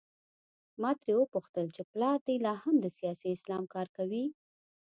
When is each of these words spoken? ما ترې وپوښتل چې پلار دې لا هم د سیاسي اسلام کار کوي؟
ما 0.81 0.91
ترې 1.01 1.13
وپوښتل 1.17 1.65
چې 1.75 1.81
پلار 1.91 2.17
دې 2.27 2.35
لا 2.45 2.53
هم 2.63 2.75
د 2.81 2.85
سیاسي 2.97 3.27
اسلام 3.35 3.63
کار 3.73 3.87
کوي؟ 3.97 4.25